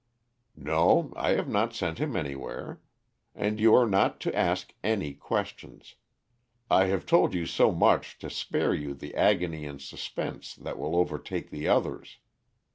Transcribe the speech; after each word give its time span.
"No, 0.55 1.13
I 1.15 1.33
have 1.33 1.47
not 1.47 1.75
sent 1.75 1.99
him 1.99 2.15
anywhere. 2.15 2.81
And 3.35 3.59
you 3.59 3.75
are 3.75 3.85
not 3.85 4.19
to 4.21 4.35
ask 4.35 4.73
any 4.83 5.13
questions. 5.13 5.93
I 6.71 6.85
have 6.85 7.05
told 7.05 7.35
you 7.35 7.45
so 7.45 7.71
much 7.71 8.17
to 8.17 8.31
spare 8.31 8.73
you 8.73 8.95
the 8.95 9.13
agony 9.13 9.63
and 9.67 9.79
suspense 9.79 10.55
that 10.55 10.79
will 10.79 10.95
overtake 10.95 11.51
the 11.51 11.67
others. 11.67 12.17